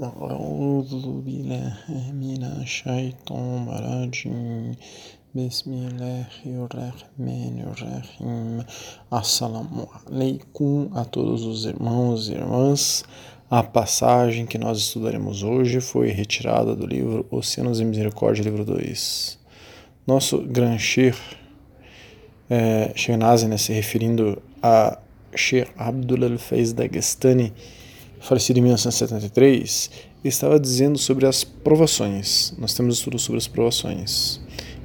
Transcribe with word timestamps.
أعوذ 0.00 1.24
بالله 1.24 2.12
من 2.12 2.44
الشيطان 2.44 3.64
الرجيم 3.68 4.76
بسم 5.34 5.72
الله 5.72 6.28
الرحمن 6.44 7.56
الرحيم 7.72 8.64
Assalamu 9.10 9.88
alaikum 10.04 10.90
a 10.94 11.02
todos 11.02 11.44
os 11.44 11.64
irmãos 11.64 12.28
e 12.28 12.32
irmãs. 12.32 13.04
A 13.50 13.62
passagem 13.62 14.44
que 14.44 14.58
nós 14.58 14.76
estudaremos 14.76 15.42
hoje 15.42 15.80
foi 15.80 16.10
retirada 16.10 16.76
do 16.76 16.86
livro 16.86 17.24
Oceanos 17.30 17.80
e 17.80 17.84
Misericórdia, 17.86 18.42
livro 18.42 18.66
2. 18.66 19.38
Nosso 20.06 20.42
Gran 20.42 20.76
Sheikh, 20.76 21.16
é, 22.50 22.92
Sheikh 22.94 23.18
né, 23.48 23.56
se 23.56 23.72
referindo 23.72 24.42
a 24.62 24.98
Sheikh 25.34 25.70
Abdul 25.78 26.24
Al-Faiz 26.24 26.74
Dagestani, 26.74 27.54
falecido 28.21 28.59
em 28.59 28.61
1973, 28.61 29.91
estava 30.23 30.59
dizendo 30.59 30.97
sobre 30.97 31.25
as 31.25 31.43
provações. 31.43 32.53
Nós 32.57 32.73
temos 32.73 32.97
estudos 32.97 33.23
sobre 33.23 33.39
as 33.39 33.47
provações. 33.47 34.39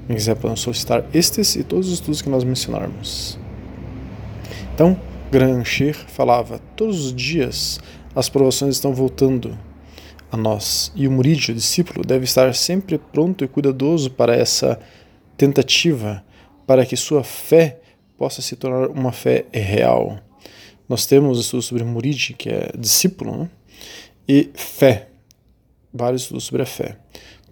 Quem 0.07 0.17
quiser 0.17 0.35
podemos 0.37 0.61
solicitar 0.61 1.05
estes 1.13 1.55
e 1.57 1.63
todos 1.63 1.89
os 1.89 1.95
estudos 1.95 2.23
que 2.23 2.29
nós 2.29 2.45
mencionarmos. 2.45 3.39
Então, 4.75 4.99
Gran 5.30 5.65
Sheikh 5.65 6.07
falava: 6.09 6.61
todos 6.75 7.07
os 7.07 7.15
dias 7.15 7.79
as 8.15 8.29
provações 8.29 8.77
estão 8.77 8.95
voltando 8.95 9.57
a 10.30 10.37
nós 10.37 10.91
e 10.95 11.07
o 11.07 11.13
murid, 11.13 11.51
o 11.51 11.55
discípulo, 11.55 12.05
deve 12.05 12.25
estar 12.25 12.55
sempre 12.55 12.99
pronto 12.99 13.45
e 13.45 13.49
cuidadoso 13.49 14.11
para 14.11 14.35
essa 14.35 14.80
tentativa, 15.37 16.25
para 16.66 16.87
que 16.87 16.97
sua 16.97 17.23
fé 17.23 17.80
possa 18.16 18.41
se 18.41 18.57
tornar 18.57 18.89
uma 18.89 19.13
fé 19.13 19.45
real 19.53 20.19
nós 20.89 21.07
temos 21.07 21.41
estudos 21.41 21.67
sobre 21.67 21.85
Murid, 21.85 22.35
que 22.35 22.49
é 22.49 22.71
discípulo, 22.79 23.37
né? 23.37 23.51
e 24.29 24.51
fé, 24.55 25.09
vários 25.93 26.23
estudos 26.23 26.45
sobre 26.45 26.63
a 26.63 26.67
fé, 26.67 26.97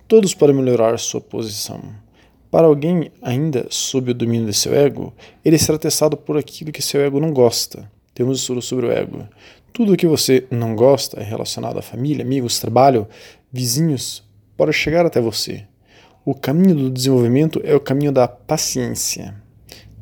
todos 0.06 0.34
para 0.34 0.52
melhorar 0.52 0.98
sua 0.98 1.20
posição. 1.20 1.83
Para 2.50 2.69
alguém 2.69 3.11
ainda 3.20 3.67
sob 3.69 4.12
o 4.12 4.14
domínio 4.14 4.47
de 4.47 4.55
seu 4.55 4.75
ego, 4.75 5.12
ele 5.45 5.58
será 5.58 5.77
testado 5.77 6.17
por 6.17 6.36
aquilo 6.36 6.70
que 6.70 6.81
seu 6.81 7.00
ego 7.00 7.19
não 7.19 7.33
gosta. 7.33 7.91
Temos 8.14 8.41
estudos 8.41 8.67
sobre 8.67 8.86
o 8.86 8.92
ego. 8.92 9.28
Tudo 9.73 9.92
o 9.92 9.97
que 9.97 10.06
você 10.06 10.47
não 10.53 10.77
gosta 10.77 11.20
é 11.20 11.25
relacionado 11.25 11.78
à 11.78 11.83
família, 11.83 12.25
amigos, 12.25 12.61
trabalho, 12.61 13.08
vizinhos, 13.53 14.23
pode 14.56 14.73
chegar 14.73 15.05
até 15.05 15.20
você. 15.20 15.67
O 16.25 16.33
caminho 16.33 16.77
do 16.77 16.91
desenvolvimento 16.91 17.61
é 17.64 17.75
o 17.75 17.80
caminho 17.80 18.12
da 18.12 18.28
paciência. 18.28 19.34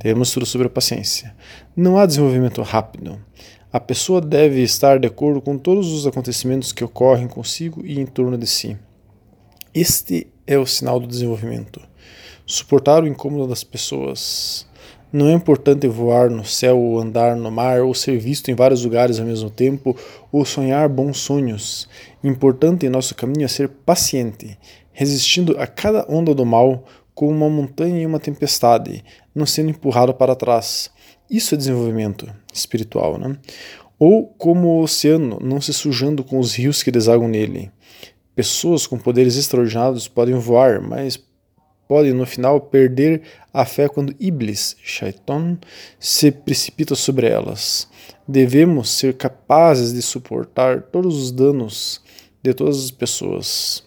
Temos 0.02 0.28
estudo 0.28 0.44
sobre 0.44 0.66
a 0.66 0.70
paciência. 0.70 1.32
Não 1.76 1.96
há 1.96 2.04
desenvolvimento 2.04 2.60
rápido. 2.62 3.20
A 3.72 3.78
pessoa 3.78 4.20
deve 4.20 4.60
estar 4.60 4.98
de 4.98 5.06
acordo 5.06 5.40
com 5.40 5.56
todos 5.56 5.92
os 5.92 6.08
acontecimentos 6.08 6.72
que 6.72 6.82
ocorrem 6.82 7.28
consigo 7.28 7.86
e 7.86 8.00
em 8.00 8.04
torno 8.04 8.36
de 8.36 8.44
si. 8.44 8.76
Este 9.72 10.26
é 10.44 10.58
o 10.58 10.66
sinal 10.66 10.98
do 10.98 11.06
desenvolvimento. 11.06 11.80
Suportar 12.44 13.04
o 13.04 13.06
incômodo 13.06 13.46
das 13.46 13.62
pessoas. 13.62 14.66
Não 15.12 15.28
é 15.28 15.32
importante 15.34 15.86
voar 15.86 16.28
no 16.28 16.44
céu 16.44 16.80
ou 16.80 16.98
andar 16.98 17.36
no 17.36 17.52
mar 17.52 17.82
ou 17.82 17.94
ser 17.94 18.18
visto 18.18 18.50
em 18.50 18.56
vários 18.56 18.84
lugares 18.84 19.20
ao 19.20 19.26
mesmo 19.26 19.50
tempo 19.50 19.96
ou 20.32 20.44
sonhar 20.44 20.88
bons 20.88 21.18
sonhos. 21.18 21.88
Importante 22.24 22.86
em 22.86 22.90
nosso 22.90 23.14
caminho 23.14 23.44
é 23.44 23.48
ser 23.48 23.68
paciente, 23.68 24.58
resistindo 24.92 25.56
a 25.60 25.66
cada 25.68 26.04
onda 26.12 26.34
do 26.34 26.44
mal 26.44 26.82
como 27.14 27.30
uma 27.30 27.48
montanha 27.48 28.02
em 28.02 28.06
uma 28.06 28.18
tempestade, 28.18 29.04
não 29.34 29.46
sendo 29.46 29.70
empurrado 29.70 30.14
para 30.14 30.36
trás. 30.36 30.90
Isso 31.30 31.54
é 31.54 31.58
desenvolvimento 31.58 32.28
espiritual, 32.52 33.18
né? 33.18 33.36
Ou 33.98 34.26
como 34.26 34.68
o 34.68 34.82
oceano, 34.82 35.38
não 35.40 35.60
se 35.60 35.72
sujando 35.72 36.24
com 36.24 36.38
os 36.38 36.54
rios 36.54 36.82
que 36.82 36.90
desagam 36.90 37.28
nele. 37.28 37.70
Pessoas 38.34 38.86
com 38.86 38.98
poderes 38.98 39.36
extraordinários 39.36 40.08
podem 40.08 40.34
voar, 40.34 40.80
mas 40.80 41.22
podem 41.86 42.12
no 42.12 42.26
final 42.26 42.60
perder 42.60 43.22
a 43.52 43.64
fé 43.64 43.88
quando 43.88 44.16
Iblis, 44.18 44.76
Shaitan, 44.82 45.58
se 46.00 46.32
precipita 46.32 46.94
sobre 46.94 47.28
elas. 47.28 47.86
Devemos 48.26 48.90
ser 48.90 49.14
capazes 49.14 49.92
de 49.92 50.00
suportar 50.00 50.82
todos 50.82 51.16
os 51.16 51.30
danos 51.30 52.00
de 52.42 52.54
todas 52.54 52.82
as 52.82 52.90
pessoas. 52.90 53.84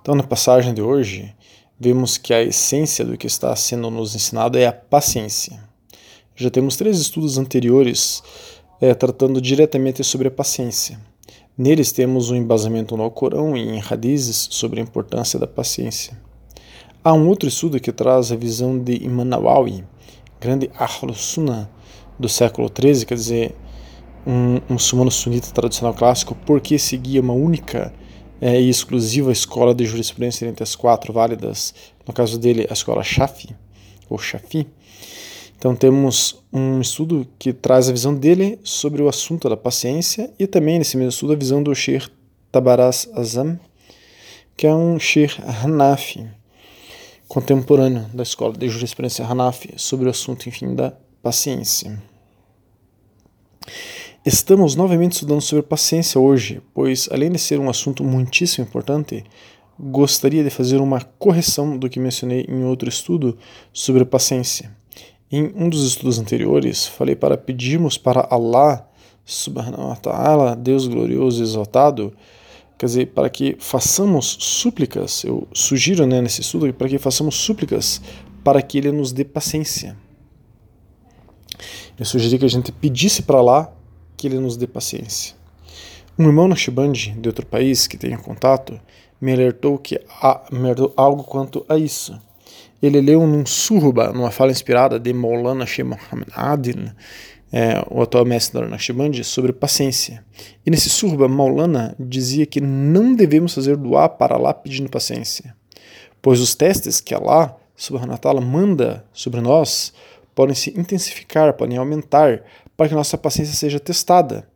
Então, 0.00 0.14
na 0.14 0.22
passagem 0.22 0.72
de 0.72 0.80
hoje, 0.80 1.34
vemos 1.78 2.16
que 2.16 2.32
a 2.32 2.42
essência 2.42 3.04
do 3.04 3.16
que 3.16 3.26
está 3.26 3.54
sendo 3.56 3.90
nos 3.90 4.14
ensinado 4.14 4.58
é 4.58 4.66
a 4.66 4.72
paciência. 4.72 5.62
Já 6.36 6.50
temos 6.50 6.76
três 6.76 6.98
estudos 6.98 7.38
anteriores 7.38 8.22
é, 8.80 8.92
tratando 8.94 9.40
diretamente 9.40 10.02
sobre 10.02 10.28
a 10.28 10.30
paciência. 10.30 11.00
Neles 11.56 11.92
temos 11.92 12.30
um 12.30 12.36
embasamento 12.36 12.96
no 12.96 13.04
Alcorão 13.04 13.56
e 13.56 13.60
em 13.60 13.80
hadizes 13.80 14.48
sobre 14.50 14.80
a 14.80 14.82
importância 14.82 15.38
da 15.38 15.46
paciência. 15.46 16.18
Há 17.02 17.12
um 17.12 17.28
outro 17.28 17.48
estudo 17.48 17.78
que 17.78 17.92
traz 17.92 18.32
a 18.32 18.36
visão 18.36 18.78
de 18.78 19.04
Imam 19.04 19.28
grande 20.40 20.70
Ahlus 20.76 21.20
Sunnah 21.20 21.68
do 22.18 22.28
século 22.28 22.68
XIII, 22.68 23.06
quer 23.06 23.14
dizer, 23.14 23.54
um, 24.26 24.56
um 24.68 24.74
muçulmano 24.74 25.10
sunita 25.10 25.50
tradicional 25.50 25.94
clássico, 25.94 26.34
porque 26.46 26.78
seguia 26.78 27.20
uma 27.20 27.34
única 27.34 27.92
é, 28.44 28.60
e 28.60 28.68
exclusiva 28.68 29.32
escola 29.32 29.74
de 29.74 29.86
jurisprudência 29.86 30.44
entre 30.44 30.62
as 30.62 30.76
quatro 30.76 31.14
válidas, 31.14 31.74
no 32.06 32.12
caso 32.12 32.38
dele, 32.38 32.66
a 32.68 32.74
escola 32.74 33.02
Shafi, 33.02 33.56
ou 34.06 34.18
Shafi, 34.18 34.66
então 35.56 35.74
temos 35.74 36.44
um 36.52 36.78
estudo 36.78 37.26
que 37.38 37.54
traz 37.54 37.88
a 37.88 37.92
visão 37.92 38.14
dele 38.14 38.58
sobre 38.62 39.00
o 39.00 39.08
assunto 39.08 39.48
da 39.48 39.56
paciência 39.56 40.30
e 40.38 40.46
também 40.46 40.78
nesse 40.78 40.94
mesmo 40.94 41.08
estudo 41.08 41.32
a 41.32 41.36
visão 41.36 41.62
do 41.62 41.74
Sheikh 41.74 42.06
Tabaras 42.52 43.08
Azam, 43.14 43.58
que 44.54 44.66
é 44.66 44.74
um 44.74 44.98
Sheikh 44.98 45.40
Hanafi, 45.40 46.28
contemporâneo 47.26 48.04
da 48.12 48.24
escola 48.24 48.52
de 48.52 48.68
jurisprudência 48.68 49.24
Hanafi, 49.24 49.72
sobre 49.78 50.06
o 50.06 50.10
assunto, 50.10 50.46
enfim, 50.50 50.74
da 50.74 50.92
paciência. 51.22 51.98
Estamos 54.26 54.74
novamente 54.74 55.12
estudando 55.12 55.42
sobre 55.42 55.62
paciência 55.62 56.18
hoje, 56.18 56.62
pois 56.72 57.10
além 57.12 57.30
de 57.30 57.38
ser 57.38 57.60
um 57.60 57.68
assunto 57.68 58.02
muitíssimo 58.02 58.66
importante, 58.66 59.22
gostaria 59.78 60.42
de 60.42 60.48
fazer 60.48 60.78
uma 60.78 61.02
correção 61.02 61.76
do 61.76 61.90
que 61.90 62.00
mencionei 62.00 62.46
em 62.48 62.64
outro 62.64 62.88
estudo 62.88 63.36
sobre 63.70 64.02
paciência. 64.02 64.74
Em 65.30 65.52
um 65.54 65.68
dos 65.68 65.86
estudos 65.86 66.18
anteriores, 66.18 66.86
falei 66.86 67.14
para 67.14 67.36
pedirmos 67.36 67.98
para 67.98 68.26
Allah, 68.30 68.88
subhanahu 69.26 69.88
wa 69.88 69.96
ta'ala, 69.96 70.56
Deus 70.56 70.88
glorioso 70.88 71.42
e 71.42 71.44
exaltado, 71.44 72.10
quer 72.78 72.86
dizer, 72.86 73.06
para 73.08 73.28
que 73.28 73.56
façamos 73.58 74.38
súplicas, 74.40 75.22
eu 75.22 75.46
sugiro 75.52 76.06
né, 76.06 76.22
nesse 76.22 76.40
estudo, 76.40 76.72
para 76.72 76.88
que 76.88 76.96
façamos 76.96 77.34
súplicas 77.34 78.00
para 78.42 78.62
que 78.62 78.78
Ele 78.78 78.90
nos 78.90 79.12
dê 79.12 79.22
paciência. 79.22 79.94
Eu 81.98 82.06
sugeri 82.06 82.38
que 82.38 82.46
a 82.46 82.48
gente 82.48 82.72
pedisse 82.72 83.20
para 83.20 83.42
lá 83.42 83.73
que 84.16 84.26
Ele 84.26 84.38
nos 84.38 84.56
dê 84.56 84.66
paciência. 84.66 85.34
Um 86.18 86.26
irmão 86.26 86.48
na 86.48 86.54
Shibandi, 86.54 87.10
de 87.18 87.28
outro 87.28 87.44
país, 87.44 87.86
que 87.86 87.96
tenha 87.96 88.18
contato, 88.18 88.80
me 89.20 89.32
alertou 89.32 89.78
que 89.78 90.00
alertou 90.20 90.92
algo 90.96 91.24
quanto 91.24 91.64
a 91.68 91.76
isso 91.76 92.20
ele 92.86 93.00
leu 93.00 93.26
num 93.26 93.46
surba, 93.46 94.12
numa 94.12 94.30
fala 94.30 94.50
inspirada 94.50 94.98
de 94.98 95.12
Maulana 95.12 95.64
Sheikh 95.64 95.88
Muhammad 95.88 96.28
Adil, 96.34 96.90
é, 97.52 97.82
o 97.90 98.02
atual 98.02 98.24
mestre 98.24 98.60
da 98.60 98.66
Naqshband, 98.66 99.22
sobre 99.22 99.52
paciência. 99.52 100.24
E 100.66 100.70
nesse 100.70 100.90
surba, 100.90 101.28
Maulana 101.28 101.94
dizia 101.98 102.44
que 102.44 102.60
não 102.60 103.14
devemos 103.14 103.54
fazer 103.54 103.76
doar 103.76 104.10
para 104.10 104.34
Allah 104.34 104.52
pedindo 104.52 104.90
paciência, 104.90 105.54
pois 106.20 106.40
os 106.40 106.54
testes 106.54 107.00
que 107.00 107.14
Allah 107.14 107.56
subhanahu 107.76 108.12
wa 108.12 108.18
ta'ala 108.18 108.40
manda 108.40 109.04
sobre 109.12 109.40
nós 109.40 109.92
podem 110.34 110.54
se 110.54 110.78
intensificar, 110.78 111.54
podem 111.54 111.78
aumentar, 111.78 112.42
para 112.76 112.88
que 112.88 112.94
nossa 112.94 113.16
paciência 113.16 113.54
seja 113.54 113.78
testada. 113.78 114.48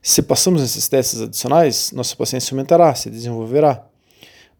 Se 0.00 0.20
passamos 0.22 0.62
esses 0.62 0.88
testes 0.88 1.20
adicionais, 1.20 1.92
nossa 1.92 2.16
paciência 2.16 2.52
aumentará, 2.52 2.94
se 2.94 3.08
desenvolverá. 3.08 3.86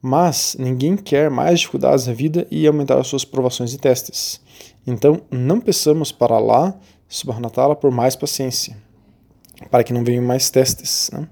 Mas 0.01 0.57
ninguém 0.59 0.97
quer 0.97 1.31
mais 1.31 1.61
dificuldades 1.61 2.07
na 2.07 2.13
vida 2.13 2.47
e 2.51 2.67
aumentar 2.67 2.99
as 2.99 3.07
suas 3.07 3.25
provações 3.25 3.73
e 3.73 3.79
testes. 3.79 4.41
Então, 4.87 5.23
não 5.31 5.61
peçamos 5.61 6.11
para 6.13 6.39
wa 6.39 7.51
ta'ala, 7.53 7.77
por 7.77 7.91
mais 7.91 8.17
paciência, 8.17 8.77
para 9.71 9.85
que 9.85 9.93
não 9.93 10.05
venham 10.05 10.25
mais 10.25 10.51
testes, 10.51 11.11
né? 11.13 11.29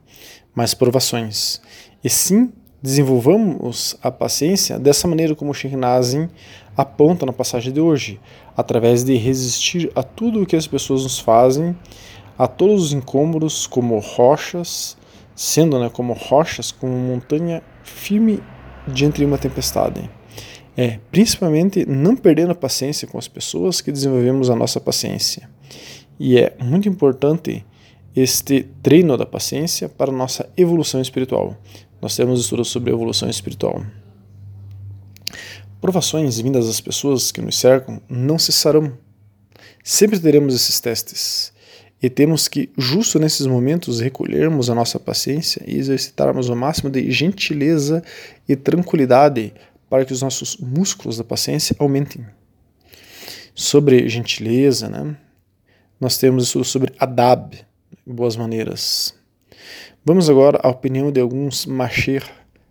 mais 0.54 0.74
provações. 0.74 1.60
E 2.02 2.08
sim, 2.08 2.52
desenvolvamos 2.82 3.96
a 4.02 4.10
paciência 4.10 4.78
dessa 4.78 5.06
maneira 5.06 5.34
como 5.34 5.52
Nazim 5.76 6.28
aponta 6.76 7.26
na 7.26 7.32
passagem 7.32 7.72
de 7.72 7.80
hoje, 7.80 8.18
através 8.56 9.04
de 9.04 9.14
resistir 9.16 9.90
a 9.94 10.02
tudo 10.02 10.42
o 10.42 10.46
que 10.46 10.56
as 10.56 10.66
pessoas 10.66 11.02
nos 11.02 11.18
fazem, 11.18 11.76
a 12.38 12.46
todos 12.46 12.84
os 12.84 12.92
incômodos 12.92 13.66
como 13.66 13.98
rochas, 13.98 14.96
sendo 15.34 15.78
né, 15.78 15.90
como 15.90 16.12
rochas, 16.12 16.72
como 16.72 16.92
montanha 16.92 17.62
firme 17.82 18.42
diante 18.88 19.18
de 19.18 19.24
uma 19.24 19.38
tempestade. 19.38 20.10
É, 20.76 20.98
principalmente 21.10 21.84
não 21.84 22.16
perdendo 22.16 22.52
a 22.52 22.54
paciência 22.54 23.06
com 23.06 23.18
as 23.18 23.28
pessoas 23.28 23.80
que 23.80 23.92
desenvolvemos 23.92 24.48
a 24.48 24.56
nossa 24.56 24.80
paciência. 24.80 25.50
E 26.18 26.38
é 26.38 26.54
muito 26.62 26.88
importante 26.88 27.64
este 28.14 28.66
treino 28.82 29.16
da 29.16 29.26
paciência 29.26 29.88
para 29.88 30.10
nossa 30.10 30.48
evolução 30.56 31.00
espiritual. 31.00 31.56
Nós 32.00 32.16
temos 32.16 32.40
estudos 32.40 32.68
sobre 32.68 32.92
evolução 32.92 33.28
espiritual. 33.28 33.84
Provações 35.80 36.38
vindas 36.40 36.66
das 36.66 36.80
pessoas 36.80 37.32
que 37.32 37.40
nos 37.40 37.58
cercam 37.58 38.00
não 38.08 38.38
cessarão. 38.38 38.96
Sempre 39.82 40.18
teremos 40.18 40.54
esses 40.54 40.78
testes. 40.78 41.52
E 42.02 42.08
temos 42.08 42.48
que, 42.48 42.70
justo 42.78 43.18
nesses 43.18 43.46
momentos, 43.46 44.00
recolhermos 44.00 44.70
a 44.70 44.74
nossa 44.74 44.98
paciência 44.98 45.62
e 45.66 45.76
exercitarmos 45.76 46.48
o 46.48 46.56
máximo 46.56 46.88
de 46.88 47.10
gentileza 47.10 48.02
e 48.48 48.56
tranquilidade 48.56 49.52
para 49.88 50.04
que 50.04 50.12
os 50.12 50.22
nossos 50.22 50.56
músculos 50.56 51.18
da 51.18 51.24
paciência 51.24 51.76
aumentem. 51.78 52.24
Sobre 53.54 54.08
gentileza, 54.08 54.88
né? 54.88 55.16
nós 56.00 56.16
temos 56.16 56.44
estudo 56.44 56.64
sobre 56.64 56.94
adab, 56.98 57.58
boas 58.06 58.34
maneiras. 58.34 59.14
Vamos 60.04 60.30
agora 60.30 60.58
à 60.62 60.68
opinião 60.68 61.12
de 61.12 61.20
alguns 61.20 61.66
machir, 61.66 62.24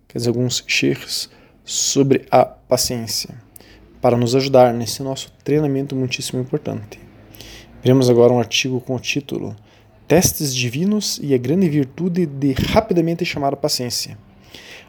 quer 0.07 0.17
dizer, 0.17 0.29
alguns 0.29 0.63
sheikhs, 0.65 1.29
sobre 1.63 2.25
a 2.31 2.43
paciência, 2.43 3.35
para 4.01 4.17
nos 4.17 4.35
ajudar 4.35 4.73
nesse 4.73 5.03
nosso 5.03 5.31
treinamento 5.43 5.95
muitíssimo 5.95 6.41
importante. 6.41 6.99
Veremos 7.81 8.09
agora 8.09 8.33
um 8.33 8.39
artigo 8.39 8.81
com 8.81 8.95
o 8.95 8.99
título 8.99 9.55
Testes 10.07 10.55
Divinos 10.55 11.19
e 11.21 11.33
a 11.33 11.37
Grande 11.37 11.69
Virtude 11.69 12.25
de 12.25 12.53
Rapidamente 12.53 13.23
Chamar 13.23 13.53
a 13.53 13.57
Paciência. 13.57 14.17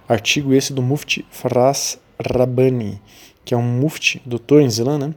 Artigo 0.08 0.54
esse 0.54 0.72
do 0.72 0.80
Mufti 0.80 1.24
Faraz 1.30 2.00
Rabbani, 2.18 3.00
que 3.44 3.54
é 3.54 3.56
um 3.56 3.62
mufti, 3.62 4.20
doutor 4.24 4.62
em 4.62 4.66
Islã, 4.66 4.98
né, 4.98 5.14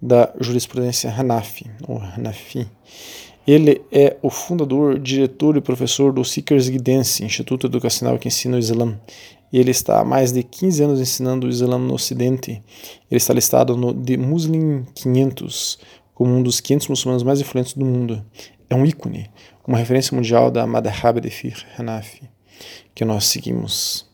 da 0.00 0.32
jurisprudência 0.40 1.10
Hanafi, 1.10 1.70
ou 1.86 2.00
Hanafi. 2.00 2.66
Ele 3.46 3.82
é 3.92 4.16
o 4.22 4.30
fundador, 4.30 4.98
diretor 4.98 5.56
e 5.56 5.60
professor 5.60 6.12
do 6.12 6.24
Seekers 6.24 6.68
Guidance, 6.68 7.22
Instituto 7.22 7.66
Educacional 7.66 8.18
que 8.18 8.28
ensina 8.28 8.56
o 8.56 8.58
Islã. 8.58 8.98
Ele 9.52 9.70
está 9.70 10.00
há 10.00 10.04
mais 10.04 10.32
de 10.32 10.42
15 10.42 10.82
anos 10.82 11.00
ensinando 11.00 11.46
o 11.46 11.50
Islã 11.50 11.78
no 11.78 11.94
Ocidente. 11.94 12.62
Ele 13.10 13.18
está 13.18 13.34
listado 13.34 13.76
no 13.76 13.92
The 13.94 14.16
Muslim 14.16 14.84
500 14.94 15.78
como 16.14 16.32
um 16.32 16.42
dos 16.42 16.60
500 16.60 16.88
muçulmanos 16.88 17.22
mais 17.22 17.40
influentes 17.40 17.74
do 17.74 17.84
mundo. 17.84 18.24
É 18.70 18.74
um 18.74 18.86
ícone, 18.86 19.30
uma 19.66 19.78
referência 19.78 20.14
mundial 20.14 20.50
da 20.50 20.66
Madhhab 20.66 21.20
de 21.20 21.28
Fiqh 21.28 21.64
Hanafi, 21.78 22.22
que 22.94 23.04
nós 23.04 23.26
seguimos 23.26 24.08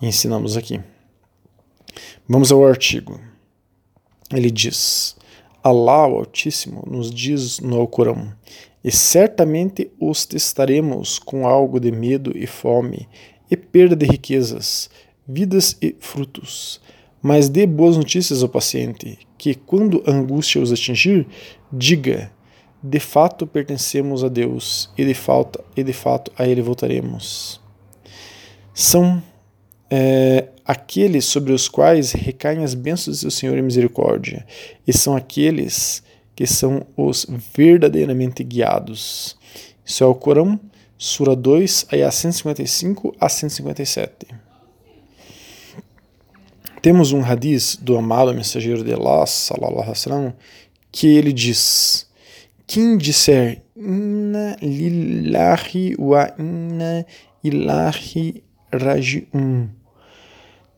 e 0.00 0.06
ensinamos 0.06 0.56
aqui. 0.56 0.80
Vamos 2.28 2.50
ao 2.50 2.66
artigo. 2.66 3.20
Ele 4.30 4.50
diz: 4.50 5.16
Allah, 5.66 6.06
o 6.06 6.16
Altíssimo, 6.18 6.84
nos 6.86 7.10
diz 7.10 7.58
no 7.58 7.80
Alcorão: 7.80 8.30
E 8.84 8.90
certamente 8.90 9.90
os 9.98 10.26
testaremos 10.26 11.18
com 11.18 11.48
algo 11.48 11.80
de 11.80 11.90
medo 11.90 12.36
e 12.36 12.46
fome, 12.46 13.08
e 13.50 13.56
perda 13.56 13.96
de 13.96 14.04
riquezas, 14.04 14.90
vidas 15.26 15.74
e 15.80 15.96
frutos. 15.98 16.82
Mas 17.22 17.48
dê 17.48 17.66
boas 17.66 17.96
notícias 17.96 18.42
ao 18.42 18.48
paciente, 18.50 19.18
que 19.38 19.54
quando 19.54 20.04
a 20.06 20.10
angústia 20.10 20.60
os 20.60 20.70
atingir, 20.70 21.26
diga: 21.72 22.30
De 22.82 23.00
fato 23.00 23.46
pertencemos 23.46 24.22
a 24.22 24.28
Deus, 24.28 24.92
e 24.98 25.04
de 25.06 25.14
fato, 25.14 25.64
e 25.74 25.82
de 25.82 25.94
fato 25.94 26.30
a 26.36 26.46
Ele 26.46 26.60
voltaremos. 26.60 27.58
São 28.74 29.22
é, 29.90 30.48
aqueles 30.64 31.24
sobre 31.26 31.52
os 31.52 31.68
quais 31.68 32.12
recaem 32.12 32.64
as 32.64 32.74
bênçãos 32.74 33.20
do 33.20 33.30
Senhor 33.30 33.56
e 33.58 33.62
misericórdia, 33.62 34.46
e 34.86 34.92
são 34.92 35.14
aqueles 35.16 36.02
que 36.34 36.46
são 36.46 36.86
os 36.96 37.26
verdadeiramente 37.54 38.42
guiados. 38.42 39.36
Isso 39.84 40.02
é 40.02 40.06
o 40.06 40.14
Corão, 40.14 40.58
Sura 40.96 41.36
2, 41.36 41.86
ayah 41.92 42.10
155 42.10 43.14
a 43.20 43.28
157. 43.28 44.26
Temos 46.80 47.12
um 47.12 47.22
hadith 47.22 47.78
do 47.80 47.96
amado 47.96 48.34
mensageiro 48.34 48.84
de 48.84 48.92
Allah, 48.92 49.26
sallallahu 49.26 49.74
alaihi 49.74 49.90
wasallam, 49.90 50.34
que 50.90 51.06
ele 51.06 51.32
diz: 51.32 52.06
Quem 52.66 52.96
disser 52.96 53.62
Inna 53.76 54.56
lillahi 54.62 55.96
wa 55.98 56.32
inna 56.38 57.04
ilahi 57.42 58.44
raji'un 58.72 59.68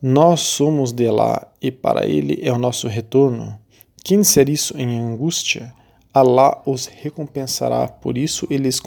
nós 0.01 0.41
somos 0.41 0.93
de 0.93 1.11
lá 1.11 1.47
e 1.61 1.71
para 1.71 2.07
ele 2.07 2.39
é 2.43 2.53
o 2.53 2.59
nosso 2.59 2.87
retorno. 2.89 3.59
Quem 4.05 4.21
disser 4.21 4.49
isso 4.49 4.77
em 4.77 4.99
angústia, 4.99 5.73
Alá 6.17 6.63
os 6.65 6.87
recompensará, 6.87 7.89
por 7.89 8.17
isso 8.17 8.47
ele 8.49 8.63
lhes 8.63 8.81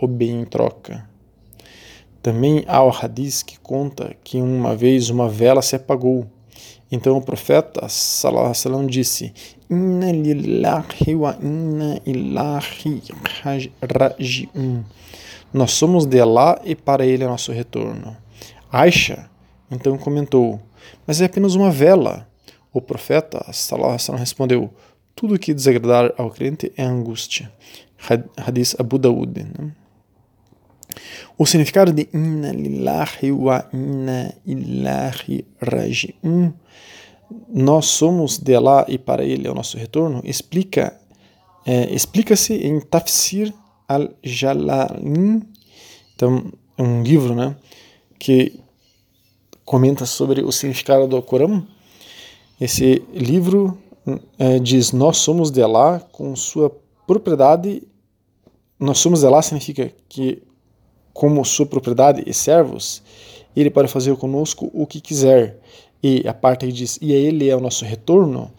o 0.00 0.06
bem 0.06 0.40
em 0.40 0.44
troca. 0.46 1.06
Também 2.22 2.64
há 2.66 2.82
o 2.82 2.88
hadith 2.88 3.44
que 3.44 3.60
conta 3.60 4.16
que 4.24 4.40
uma 4.40 4.74
vez 4.74 5.10
uma 5.10 5.28
vela 5.28 5.60
se 5.60 5.76
apagou. 5.76 6.26
Então 6.90 7.18
o 7.18 7.22
profeta 7.22 7.82
wasallam 7.82 8.86
disse: 8.86 9.34
Inna 9.68 10.10
lillahi 10.10 11.14
wa 11.14 11.36
inna 11.42 12.00
ilahi 12.06 13.02
raji'un. 13.82 14.84
Nós 15.52 15.72
somos 15.72 16.06
de 16.06 16.18
Allah 16.18 16.58
e 16.64 16.74
para 16.74 17.04
ele 17.04 17.24
é 17.24 17.26
nosso 17.26 17.52
retorno. 17.52 18.16
Aisha 18.72 19.28
então 19.70 19.96
comentou: 19.98 20.60
Mas 21.06 21.20
é 21.20 21.26
apenas 21.26 21.54
uma 21.54 21.70
vela. 21.70 22.28
O 22.72 22.80
profeta 22.80 23.44
Salah 23.52 23.96
respondeu: 24.16 24.72
Tudo 25.14 25.38
que 25.38 25.54
desagradar 25.54 26.12
ao 26.16 26.30
crente 26.30 26.72
é 26.76 26.82
angústia. 26.82 27.52
Hadith 28.36 28.74
Abu 28.78 28.98
Daud. 28.98 29.42
Né? 29.42 29.72
O 31.38 31.46
significado 31.46 31.92
de 31.92 32.08
Inna 32.12 32.52
lillahi 32.52 33.32
wa 33.32 33.64
inna 33.72 34.34
ilahi 34.46 35.44
raji'un 35.60 36.52
nós 37.48 37.86
somos 37.86 38.38
de 38.38 38.54
Allah 38.54 38.84
e 38.88 38.98
para 38.98 39.24
Ele 39.24 39.46
é 39.46 39.50
o 39.50 39.54
nosso 39.54 39.78
retorno, 39.78 40.20
explica 40.24 40.98
é, 41.66 41.92
explica-se 41.94 42.54
em 42.54 42.78
Tafsir 42.78 43.52
al-Jalalain, 43.88 45.42
então 46.14 46.52
é 46.76 46.82
um 46.82 47.02
livro, 47.02 47.34
né, 47.34 47.56
que 48.18 48.60
comenta 49.64 50.04
sobre 50.06 50.42
o 50.42 50.52
significado 50.52 51.06
do 51.06 51.20
Corão. 51.22 51.66
Esse 52.60 53.02
livro 53.12 53.78
é, 54.38 54.58
diz: 54.58 54.92
Nós 54.92 55.18
somos 55.18 55.50
de 55.50 55.62
Allah 55.62 56.00
com 56.12 56.34
sua 56.36 56.70
propriedade. 57.06 57.82
Nós 58.78 58.98
somos 58.98 59.20
de 59.20 59.26
Allah 59.26 59.42
significa 59.42 59.90
que, 60.08 60.42
como 61.12 61.44
sua 61.44 61.66
propriedade 61.66 62.22
e 62.26 62.34
servos, 62.34 63.02
ele 63.56 63.70
pode 63.70 63.88
fazer 63.88 64.14
conosco 64.16 64.70
o 64.74 64.86
que 64.86 65.00
quiser. 65.00 65.58
E 66.02 66.26
a 66.28 66.34
parte 66.34 66.66
que 66.66 66.72
diz: 66.72 66.98
E 67.00 67.12
a 67.12 67.16
ele 67.16 67.48
é 67.48 67.56
o 67.56 67.60
nosso 67.60 67.84
retorno. 67.84 68.50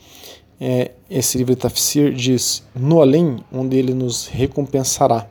É, 0.60 0.92
esse 1.10 1.38
livro 1.38 1.54
de 1.54 1.62
Tafsir 1.62 2.14
diz: 2.14 2.64
No 2.76 3.02
além, 3.02 3.44
onde 3.54 3.78
ele 3.78 3.94
nos 3.94 4.28
recompensará. 4.28 5.28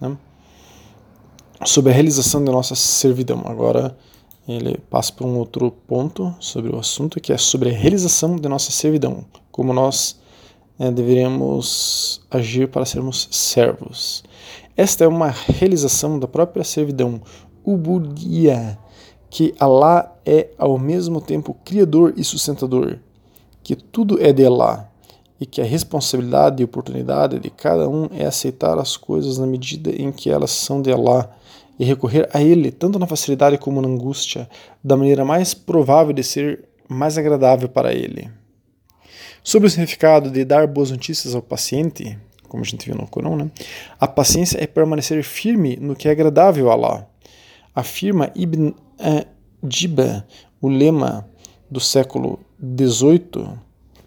Né? 0.00 0.16
Sobre 1.64 1.90
a 1.90 1.94
realização 1.94 2.44
da 2.44 2.52
nossa 2.52 2.74
servidão. 2.74 3.42
Agora 3.46 3.96
ele 4.46 4.78
passa 4.90 5.12
por 5.12 5.26
um 5.26 5.38
outro 5.38 5.70
ponto 5.70 6.34
sobre 6.38 6.74
o 6.74 6.78
assunto, 6.78 7.20
que 7.20 7.32
é 7.32 7.38
sobre 7.38 7.70
a 7.70 7.72
realização 7.72 8.36
de 8.36 8.48
nossa 8.48 8.70
servidão, 8.70 9.24
como 9.50 9.72
nós 9.72 10.20
é, 10.78 10.90
deveríamos 10.90 12.20
agir 12.30 12.68
para 12.68 12.84
sermos 12.84 13.28
servos. 13.30 14.22
Esta 14.76 15.04
é 15.04 15.08
uma 15.08 15.30
realização 15.30 16.18
da 16.18 16.28
própria 16.28 16.62
servidão, 16.62 17.20
ubudia, 17.64 18.78
que 19.28 19.54
Allah 19.58 20.14
é 20.24 20.50
ao 20.56 20.78
mesmo 20.78 21.20
tempo 21.20 21.56
criador 21.64 22.14
e 22.16 22.22
sustentador, 22.22 22.98
que 23.62 23.74
tudo 23.74 24.22
é 24.22 24.32
de 24.32 24.46
Allah 24.46 24.88
e 25.40 25.44
que 25.44 25.60
a 25.60 25.64
responsabilidade 25.64 26.62
e 26.62 26.64
oportunidade 26.64 27.38
de 27.38 27.50
cada 27.50 27.88
um 27.88 28.08
é 28.12 28.24
aceitar 28.24 28.78
as 28.78 28.96
coisas 28.96 29.38
na 29.38 29.46
medida 29.46 29.90
em 29.90 30.10
que 30.10 30.30
elas 30.30 30.50
são 30.50 30.80
de 30.80 30.92
Allah 30.92 31.30
e 31.78 31.84
recorrer 31.84 32.28
a 32.32 32.42
Ele, 32.42 32.70
tanto 32.70 32.98
na 32.98 33.06
facilidade 33.06 33.58
como 33.58 33.82
na 33.82 33.88
angústia, 33.88 34.48
da 34.82 34.96
maneira 34.96 35.24
mais 35.24 35.54
provável 35.54 36.12
de 36.12 36.22
ser 36.22 36.64
mais 36.88 37.18
agradável 37.18 37.68
para 37.68 37.92
Ele. 37.92 38.30
Sobre 39.42 39.68
o 39.68 39.70
significado 39.70 40.30
de 40.30 40.44
dar 40.44 40.66
boas 40.66 40.90
notícias 40.90 41.34
ao 41.34 41.42
paciente, 41.42 42.18
como 42.48 42.62
a 42.62 42.66
gente 42.66 42.86
viu 42.86 42.96
no 42.96 43.06
Corão, 43.06 43.36
né? 43.36 43.50
a 44.00 44.06
paciência 44.06 44.62
é 44.62 44.66
permanecer 44.66 45.22
firme 45.22 45.76
no 45.76 45.94
que 45.94 46.08
é 46.08 46.10
agradável 46.10 46.70
a 46.70 46.74
Allah. 46.74 47.08
Afirma 47.74 48.30
Ibn 48.34 48.72
Jiba, 49.68 50.26
o 50.60 50.68
lema 50.68 51.28
do 51.70 51.80
século 51.80 52.40
XVIII, 52.60 53.58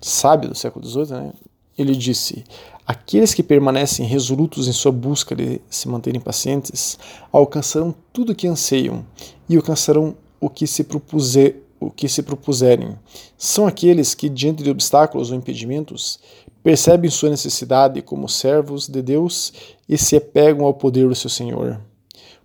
sábio 0.01 0.49
do 0.49 0.55
século 0.55 0.85
XVIII, 0.85 1.11
né? 1.11 1.33
Ele 1.81 1.95
disse: 1.95 2.43
Aqueles 2.85 3.33
que 3.33 3.43
permanecem 3.43 4.05
resolutos 4.05 4.67
em 4.67 4.71
sua 4.71 4.91
busca 4.91 5.35
de 5.35 5.61
se 5.69 5.87
manterem 5.87 6.19
pacientes 6.19 6.97
alcançarão 7.31 7.93
tudo 8.11 8.31
o 8.31 8.35
que 8.35 8.47
anseiam 8.47 9.05
e 9.47 9.55
alcançarão 9.55 10.15
o 10.41 10.49
que 10.49 10.65
se 10.65 10.83
propuser, 10.83 11.61
o 11.79 11.91
que 11.91 12.09
se 12.09 12.23
propuserem. 12.23 12.97
São 13.37 13.67
aqueles 13.67 14.15
que, 14.15 14.27
diante 14.27 14.63
de 14.63 14.69
obstáculos 14.69 15.29
ou 15.29 15.37
impedimentos, 15.37 16.19
percebem 16.63 17.09
sua 17.09 17.29
necessidade 17.29 18.01
como 18.01 18.27
servos 18.27 18.87
de 18.87 19.01
Deus 19.01 19.53
e 19.87 19.97
se 19.97 20.15
apegam 20.15 20.65
ao 20.65 20.73
poder 20.73 21.07
do 21.07 21.15
seu 21.15 21.29
Senhor. 21.29 21.79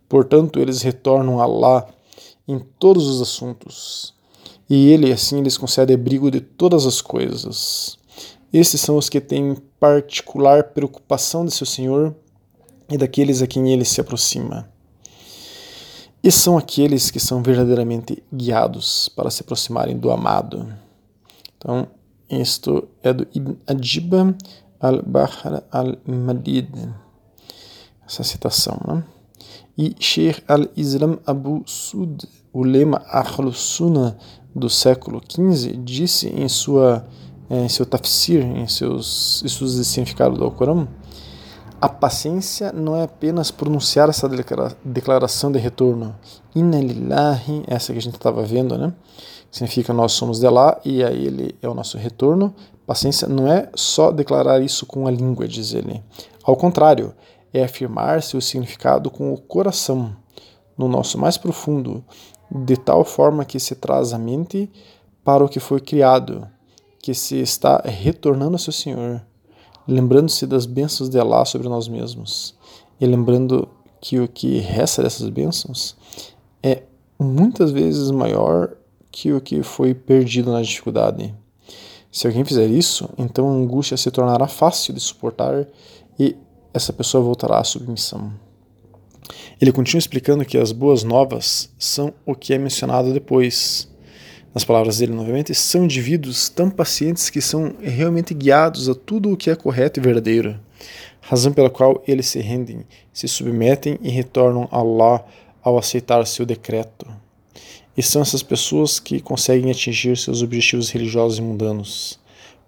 Portanto, 0.08 0.60
eles 0.60 0.82
retornam 0.82 1.40
a 1.40 1.44
Allah 1.44 1.88
em 2.46 2.58
todos 2.78 3.06
os 3.06 3.22
assuntos, 3.22 4.14
e 4.68 4.90
Ele 4.90 5.10
assim 5.12 5.42
lhes 5.42 5.56
concede 5.56 5.92
abrigo 5.92 6.30
de 6.30 6.40
todas 6.40 6.86
as 6.86 7.00
coisas. 7.00 7.98
Esses 8.54 8.80
são 8.80 8.96
os 8.96 9.08
que 9.08 9.20
têm 9.20 9.56
particular 9.80 10.62
preocupação 10.62 11.44
de 11.44 11.50
seu 11.50 11.66
Senhor 11.66 12.14
e 12.88 12.96
daqueles 12.96 13.42
a 13.42 13.48
quem 13.48 13.72
ele 13.72 13.84
se 13.84 14.00
aproxima. 14.00 14.68
E 16.22 16.30
são 16.30 16.56
aqueles 16.56 17.10
que 17.10 17.18
são 17.18 17.42
verdadeiramente 17.42 18.22
guiados 18.32 19.08
para 19.08 19.28
se 19.28 19.42
aproximarem 19.42 19.98
do 19.98 20.08
amado. 20.08 20.72
Então, 21.56 21.88
isto 22.30 22.86
é 23.02 23.12
do 23.12 23.26
Ibn 23.34 23.56
Ajiba 23.66 24.36
al-Bahr 24.78 25.64
al-Madid, 25.72 26.70
essa 28.06 28.22
citação. 28.22 28.78
Né? 28.86 29.04
E 29.76 29.96
Sheikh 29.98 30.44
al-Islam 30.46 31.18
Abu 31.26 31.64
Sud, 31.66 32.28
o 32.52 32.62
lema 32.62 33.02
Ahl-Sunnah 33.08 34.16
do 34.54 34.70
século 34.70 35.20
XV, 35.28 35.76
disse 35.78 36.28
em, 36.28 36.48
sua, 36.48 37.04
em 37.50 37.68
seu 37.68 37.84
tafsir, 37.84 38.42
em 38.42 38.66
seus 38.66 39.42
estudos 39.44 39.76
de 39.76 39.84
significado 39.84 40.36
do 40.36 40.44
Alcorão, 40.44 40.88
a 41.80 41.88
paciência 41.88 42.72
não 42.72 42.96
é 42.96 43.02
apenas 43.02 43.50
pronunciar 43.50 44.08
essa 44.08 44.28
declaração 44.82 45.52
de 45.52 45.58
retorno. 45.58 46.14
Inna 46.54 46.78
essa 47.66 47.92
que 47.92 47.98
a 47.98 48.02
gente 48.02 48.14
estava 48.14 48.42
vendo, 48.42 48.78
né? 48.78 48.94
Significa 49.50 49.92
nós 49.92 50.12
somos 50.12 50.40
de 50.40 50.48
lá 50.48 50.80
e 50.84 51.04
a 51.04 51.12
ele 51.12 51.54
é 51.60 51.68
o 51.68 51.74
nosso 51.74 51.98
retorno. 51.98 52.54
Paciência 52.86 53.28
não 53.28 53.46
é 53.46 53.68
só 53.74 54.10
declarar 54.10 54.62
isso 54.62 54.86
com 54.86 55.06
a 55.06 55.10
língua, 55.10 55.46
diz 55.46 55.74
ele. 55.74 56.02
Ao 56.42 56.56
contrário, 56.56 57.14
é 57.52 57.62
afirmar 57.62 58.22
seu 58.22 58.40
significado 58.40 59.10
com 59.10 59.32
o 59.32 59.38
coração, 59.38 60.16
no 60.76 60.88
nosso 60.88 61.18
mais 61.18 61.36
profundo, 61.36 62.04
de 62.50 62.76
tal 62.76 63.04
forma 63.04 63.44
que 63.44 63.60
se 63.60 63.74
traz 63.74 64.12
a 64.12 64.18
mente 64.18 64.70
para 65.22 65.44
o 65.44 65.48
que 65.48 65.60
foi 65.60 65.80
criado, 65.80 66.48
que 67.04 67.12
se 67.12 67.36
está 67.36 67.82
retornando 67.84 68.54
ao 68.54 68.58
seu 68.58 68.72
Senhor 68.72 69.20
lembrando-se 69.86 70.46
das 70.46 70.64
bênçãos 70.64 71.10
de 71.10 71.18
Allah 71.18 71.44
sobre 71.44 71.68
nós 71.68 71.86
mesmos 71.86 72.54
e 72.98 73.04
lembrando 73.04 73.68
que 74.00 74.18
o 74.18 74.26
que 74.26 74.56
resta 74.56 75.02
dessas 75.02 75.28
bênçãos 75.28 75.94
é 76.62 76.84
muitas 77.18 77.72
vezes 77.72 78.10
maior 78.10 78.74
que 79.12 79.34
o 79.34 79.40
que 79.42 79.62
foi 79.62 79.92
perdido 79.92 80.50
na 80.50 80.62
dificuldade. 80.62 81.34
Se 82.10 82.26
alguém 82.26 82.42
fizer 82.42 82.68
isso, 82.68 83.06
então 83.18 83.50
a 83.50 83.52
angústia 83.52 83.98
se 83.98 84.10
tornará 84.10 84.48
fácil 84.48 84.94
de 84.94 85.00
suportar 85.00 85.66
e 86.18 86.34
essa 86.72 86.90
pessoa 86.90 87.22
voltará 87.22 87.58
à 87.58 87.64
submissão. 87.64 88.32
Ele 89.60 89.72
continua 89.72 89.98
explicando 89.98 90.42
que 90.46 90.56
as 90.56 90.72
boas 90.72 91.04
novas 91.04 91.70
são 91.78 92.14
o 92.24 92.34
que 92.34 92.54
é 92.54 92.58
mencionado 92.58 93.12
depois 93.12 93.92
nas 94.54 94.64
palavras 94.64 94.98
dele 94.98 95.12
novamente, 95.12 95.52
são 95.52 95.84
indivíduos 95.84 96.48
tão 96.48 96.70
pacientes 96.70 97.28
que 97.28 97.40
são 97.40 97.74
realmente 97.80 98.32
guiados 98.32 98.88
a 98.88 98.94
tudo 98.94 99.32
o 99.32 99.36
que 99.36 99.50
é 99.50 99.56
correto 99.56 99.98
e 99.98 100.02
verdadeiro, 100.02 100.60
razão 101.20 101.52
pela 101.52 101.68
qual 101.68 102.04
eles 102.06 102.26
se 102.26 102.38
rendem, 102.38 102.84
se 103.12 103.26
submetem 103.26 103.98
e 104.00 104.10
retornam 104.10 104.68
a 104.70 104.78
Allah 104.78 105.24
ao 105.60 105.76
aceitar 105.76 106.24
seu 106.24 106.46
decreto. 106.46 107.06
E 107.96 108.02
são 108.02 108.22
essas 108.22 108.42
pessoas 108.42 109.00
que 109.00 109.20
conseguem 109.20 109.70
atingir 109.70 110.16
seus 110.16 110.40
objetivos 110.40 110.90
religiosos 110.90 111.38
e 111.38 111.42
mundanos, 111.42 112.20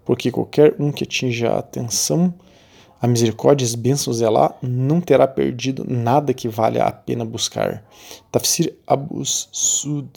porque 0.03 0.29
qualquer 0.29 0.75
um 0.77 0.91
que 0.91 1.05
atinja 1.05 1.51
a 1.51 1.59
atenção, 1.59 2.33
a 3.01 3.07
misericórdia 3.07 3.63
e 3.63 3.67
as 3.67 3.75
bênçãos 3.75 4.17
de 4.17 4.25
Allah 4.25 4.57
não 4.61 4.99
terá 4.99 5.27
perdido 5.27 5.85
nada 5.87 6.33
que 6.33 6.49
valha 6.49 6.83
a 6.83 6.91
pena 6.91 7.23
buscar. 7.23 7.85
Tafsir 8.31 8.73
Abu 8.87 9.23
Sud 9.23 10.09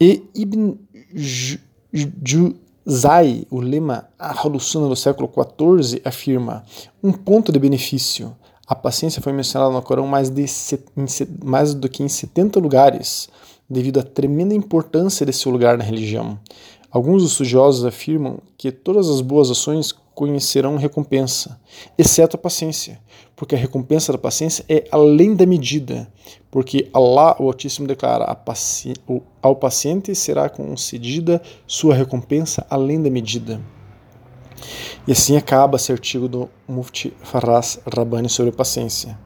e 0.00 0.22
Ibn 0.34 0.74
Juzai, 2.22 3.46
o 3.50 3.60
lema 3.60 4.08
Ahl-Sunnah 4.18 4.88
do 4.88 4.96
século 4.96 5.30
XIV, 5.32 6.02
afirma 6.04 6.64
um 7.02 7.12
ponto 7.12 7.50
de 7.50 7.58
benefício. 7.58 8.36
A 8.66 8.74
paciência 8.74 9.22
foi 9.22 9.32
mencionada 9.32 9.72
no 9.72 9.80
Corão 9.80 10.06
mais, 10.06 10.28
de, 10.28 10.44
mais 11.42 11.72
do 11.72 11.88
que 11.88 12.02
em 12.02 12.08
70 12.08 12.58
lugares, 12.58 13.28
devido 13.68 14.00
à 14.00 14.02
tremenda 14.02 14.54
importância 14.54 15.24
desse 15.24 15.48
lugar 15.48 15.78
na 15.78 15.84
religião. 15.84 16.38
Alguns 16.90 17.24
estudiosos 17.24 17.84
afirmam 17.84 18.38
que 18.56 18.70
todas 18.70 19.08
as 19.08 19.20
boas 19.20 19.50
ações 19.50 19.92
conhecerão 20.14 20.76
recompensa, 20.76 21.60
exceto 21.98 22.36
a 22.36 22.38
paciência, 22.38 22.98
porque 23.36 23.54
a 23.54 23.58
recompensa 23.58 24.12
da 24.12 24.18
paciência 24.18 24.64
é 24.66 24.84
além 24.90 25.34
da 25.34 25.44
medida, 25.44 26.10
porque 26.50 26.88
Allah, 26.92 27.36
o 27.38 27.44
Altíssimo, 27.44 27.86
declara 27.86 28.34
paci 28.34 28.94
ao 29.42 29.56
paciente 29.56 30.14
será 30.14 30.48
concedida 30.48 31.42
sua 31.66 31.94
recompensa 31.94 32.66
além 32.70 33.02
da 33.02 33.10
medida. 33.10 33.60
E 35.06 35.12
assim 35.12 35.36
acaba 35.36 35.76
esse 35.76 35.92
artigo 35.92 36.28
do 36.28 36.48
Mufti 36.66 37.12
Faraz 37.22 37.78
Rabbani 37.86 38.30
sobre 38.30 38.52
paciência. 38.52 39.25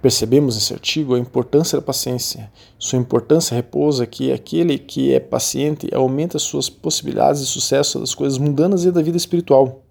Percebemos 0.00 0.54
nesse 0.54 0.72
artigo 0.72 1.14
a 1.14 1.18
importância 1.18 1.78
da 1.78 1.84
paciência. 1.84 2.50
Sua 2.78 2.98
importância 2.98 3.54
repousa 3.54 4.06
que 4.06 4.32
aquele 4.32 4.78
que 4.78 5.12
é 5.12 5.18
paciente 5.18 5.88
aumenta 5.92 6.38
suas 6.38 6.70
possibilidades 6.70 7.40
de 7.40 7.46
sucesso 7.48 7.98
das 7.98 8.14
coisas 8.14 8.38
mundanas 8.38 8.84
e 8.84 8.92
da 8.92 9.02
vida 9.02 9.16
espiritual. 9.16 9.82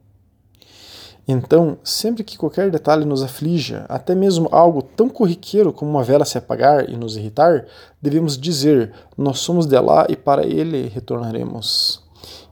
Então, 1.28 1.78
sempre 1.84 2.24
que 2.24 2.38
qualquer 2.38 2.72
detalhe 2.72 3.04
nos 3.04 3.22
aflija, 3.22 3.86
até 3.90 4.16
mesmo 4.16 4.48
algo 4.50 4.82
tão 4.82 5.10
corriqueiro 5.10 5.74
como 5.74 5.92
uma 5.92 6.04
vela 6.04 6.24
se 6.24 6.38
apagar 6.38 6.90
e 6.90 6.96
nos 6.96 7.18
irritar, 7.18 7.66
devemos 8.02 8.38
dizer: 8.38 8.94
Nós 9.18 9.40
somos 9.40 9.66
de 9.66 9.76
Allah 9.76 10.08
e 10.08 10.16
para 10.16 10.48
Ele 10.48 10.88
retornaremos. 10.88 12.02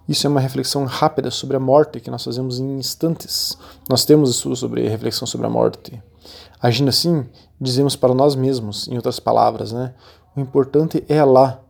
Isso 0.10 0.28
é 0.28 0.30
uma 0.30 0.42
reflexão 0.42 0.84
rápida 0.84 1.32
sobre 1.32 1.56
a 1.56 1.60
morte 1.60 2.02
que 2.02 2.12
nós 2.12 2.24
fazemos 2.24 2.60
em 2.60 2.78
instantes. 2.78 3.58
Nós 3.90 4.04
temos 4.04 4.30
estudo 4.30 4.58
sobre 4.58 4.88
reflexão 4.90 5.26
sobre 5.26 5.48
a 5.48 5.50
morte. 5.50 6.04
Agindo 6.62 6.90
assim, 6.90 7.26
dizemos 7.60 7.96
para 7.96 8.14
nós 8.14 8.36
mesmos, 8.36 8.88
em 8.88 8.96
outras 8.96 9.20
palavras, 9.20 9.72
né? 9.72 9.94
O 10.36 10.40
importante 10.40 11.04
é 11.08 11.20
Allah. 11.20 11.64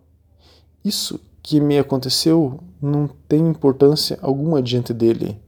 Isso 0.84 1.20
que 1.42 1.60
me 1.60 1.78
aconteceu 1.78 2.60
não 2.82 3.08
tem 3.28 3.48
importância 3.48 4.18
alguma 4.22 4.62
diante 4.62 4.94
dele 4.94 5.40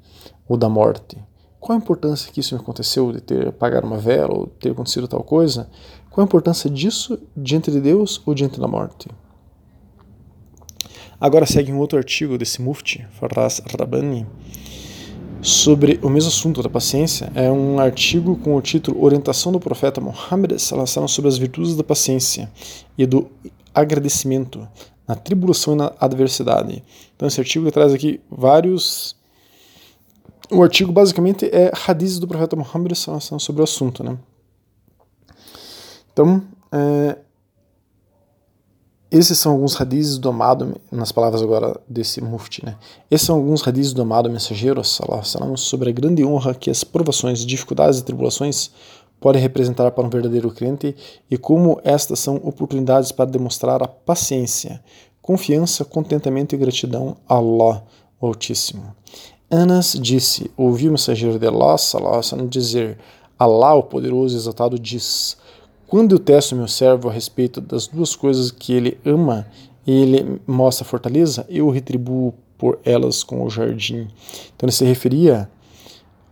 ou 0.48 0.56
da 0.56 0.70
morte. 0.70 1.18
Qual 1.60 1.78
a 1.78 1.82
importância 1.82 2.32
que 2.32 2.40
isso 2.40 2.56
me 2.56 2.62
aconteceu, 2.62 3.12
de 3.12 3.20
ter 3.20 3.48
apagado 3.48 3.88
uma 3.88 3.98
vela 3.98 4.34
ou 4.34 4.48
ter 4.48 4.72
acontecido 4.72 5.08
tal 5.08 5.24
coisa? 5.24 5.70
Qual 6.10 6.24
a 6.24 6.28
importância 6.28 6.70
disso 6.70 7.20
diante 7.36 7.72
de 7.72 7.82
Deus 7.82 8.22
ou 8.26 8.34
diante 8.34 8.60
da 8.60 8.68
morte? 8.68 9.10
Agora 11.20 11.48
segue 11.48 11.74
um 11.74 11.80
outro 11.80 11.98
artigo 11.98 12.38
desse 12.38 12.62
Mufti, 12.62 13.08
Faraz 13.12 13.60
Rabbani, 13.68 14.28
sobre 15.42 16.00
o 16.02 16.10
mesmo 16.10 16.30
assunto 16.30 16.62
da 16.62 16.70
paciência. 16.70 17.32
É 17.36 17.52
um 17.52 17.80
artigo 17.80 18.36
com 18.38 18.56
o 18.56 18.62
título 18.62 19.04
Orientação 19.04 19.52
do 19.52 19.60
Profeta 19.60 20.02
Muhammad 20.02 20.58
sobre 20.60 21.28
as 21.28 21.38
virtudes 21.38 21.76
da 21.76 21.84
paciência 21.84 22.52
e 22.98 23.06
do 23.06 23.28
agradecimento 23.74 24.68
na 25.08 25.16
tribulação 25.16 25.74
e 25.74 25.78
na 25.78 25.94
adversidade. 26.00 26.84
Então 27.16 27.28
esse 27.28 27.40
artigo 27.40 27.72
traz 27.72 27.94
aqui 27.94 28.20
vários 28.30 29.16
o 30.50 30.64
artigo 30.64 30.92
basicamente 30.92 31.46
é 31.46 31.72
hadizes 31.88 32.20
do 32.20 32.28
profeta 32.28 32.56
Muhammad 32.56 32.94
sobre 32.96 33.62
o 33.62 33.64
assunto, 33.64 34.04
né? 34.04 34.18
Então, 36.14 36.42
é, 36.72 37.18
esses 39.10 39.40
são 39.40 39.54
alguns 39.54 39.80
hadizes 39.80 40.18
do 40.18 40.30
amado, 40.30 40.76
nas 40.92 41.12
palavras 41.12 41.42
agora 41.42 41.80
desse 41.88 42.22
mufti, 42.22 42.66
né? 42.66 42.76
Esses 43.10 43.26
são 43.26 43.38
alguns 43.38 43.66
hadizes 43.66 43.94
do 43.94 44.02
amado 44.02 44.30
mensageiro, 44.30 44.84
salam, 44.84 45.56
sobre 45.56 45.90
a 45.90 45.94
grande 45.94 46.26
honra 46.26 46.54
que 46.54 46.70
as 46.70 46.84
provações, 46.84 47.46
dificuldades 47.46 48.00
e 48.00 48.04
tribulações 48.04 48.70
podem 49.20 49.42
representar 49.42 49.92
para 49.92 50.06
um 50.06 50.10
verdadeiro 50.10 50.52
crente 50.52 50.96
e 51.32 51.38
como 51.38 51.80
estas 51.84 52.20
são 52.20 52.36
oportunidades 52.44 53.12
para 53.12 53.26
demonstrar 53.26 53.82
a 53.82 53.88
paciência, 53.88 54.84
confiança, 55.22 55.86
contentamento 55.86 56.54
e 56.54 56.58
gratidão 56.58 57.18
a 57.28 57.36
Allah, 57.36 57.84
o 58.20 58.28
Altíssimo. 58.28 58.96
Anas 59.50 59.98
disse: 60.00 60.52
Ouvi 60.58 60.90
o 60.90 60.92
mensageiro 60.92 61.40
de 61.40 61.48
Allah 61.48 61.78
sallallahu 61.78 62.48
dizer: 62.48 62.98
Allah, 63.40 63.76
o 63.76 63.84
poderoso 63.84 64.36
e 64.36 64.38
exaltado, 64.38 64.78
diz: 64.78 65.38
Quando 65.88 66.16
eu 66.16 66.20
testo 66.20 66.54
meu 66.54 66.68
servo 66.68 67.08
a 67.10 67.14
respeito 67.14 67.62
das 67.62 67.88
duas 67.88 68.14
coisas 68.14 68.52
que 68.52 68.74
ele 68.74 69.00
ama 69.06 69.48
e 69.86 69.92
ele 69.92 70.42
mostra 70.46 70.84
fortaleza, 70.84 71.46
eu 71.48 71.70
retribuo 71.70 72.34
por 72.58 72.80
elas 72.84 73.24
com 73.24 73.42
o 73.42 73.50
jardim. 73.50 74.10
Então 74.54 74.68
ele 74.68 74.72
se 74.72 74.84
referia 74.84 75.50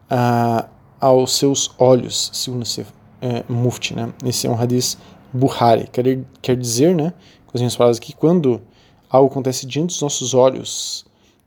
a, 0.10 0.68
aos 1.00 1.38
seus 1.38 1.72
olhos, 1.80 2.32
segundo 2.34 2.64
esse 2.64 2.86
é, 3.22 3.46
mufti, 3.48 3.96
né? 3.96 4.14
Esse 4.26 4.46
é 4.46 4.50
um 4.50 4.60
hadith 4.60 4.98
Buhari, 5.32 5.88
quer, 5.88 6.20
quer 6.42 6.58
dizer, 6.58 6.94
né, 6.94 7.14
com 7.46 7.58
as 7.58 7.62
minhas 7.62 7.76
palavras, 7.76 8.00
que 8.00 8.14
quando 8.14 8.62
algo 9.10 9.30
acontece 9.30 9.66
diante 9.66 9.88
dos 9.88 10.02
nossos 10.02 10.34
olhos 10.34 11.06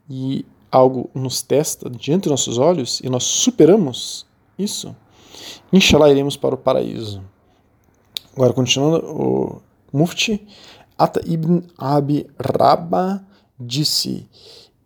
e 0.09 0.47
algo 0.71 1.11
nos 1.15 1.43
testa 1.43 1.89
diante 1.91 2.23
dos 2.23 2.31
nossos 2.31 2.59
olhos 2.59 3.01
e 3.01 3.09
nós 3.09 3.25
superamos 3.25 4.27
isso, 4.59 4.95
inshallah 5.73 6.11
iremos 6.11 6.37
para 6.37 6.55
o 6.55 6.59
paraíso. 6.59 7.23
Agora, 8.39 8.53
continuando, 8.53 9.05
o 9.05 9.61
Mufti 9.93 10.47
Ata 10.97 11.21
ibn 11.27 11.59
Abi 11.77 12.25
Rabba 12.39 13.21
disse: 13.59 14.29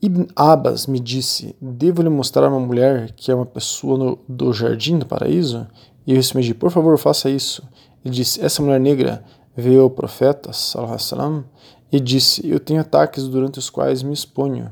Ibn 0.00 0.24
Abbas 0.34 0.86
me 0.86 0.98
disse: 0.98 1.54
Devo 1.60 2.00
lhe 2.00 2.08
mostrar 2.08 2.48
uma 2.48 2.58
mulher 2.58 3.12
que 3.12 3.30
é 3.30 3.34
uma 3.34 3.44
pessoa 3.44 3.98
no, 3.98 4.18
do 4.26 4.54
jardim 4.54 4.98
do 4.98 5.04
paraíso? 5.04 5.66
E 6.06 6.12
eu 6.12 6.16
respondi: 6.16 6.54
Por 6.54 6.70
favor, 6.70 6.96
faça 6.96 7.28
isso. 7.28 7.62
Ele 8.02 8.14
disse: 8.14 8.42
Essa 8.42 8.62
mulher 8.62 8.80
negra 8.80 9.22
veio 9.54 9.82
ao 9.82 9.90
profeta 9.90 10.50
salam, 10.54 11.44
e 11.92 12.00
disse: 12.00 12.48
Eu 12.48 12.58
tenho 12.58 12.80
ataques 12.80 13.28
durante 13.28 13.58
os 13.58 13.68
quais 13.68 14.02
me 14.02 14.14
exponho. 14.14 14.70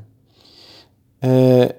É, 1.21 1.75